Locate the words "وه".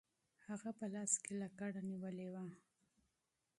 2.33-2.43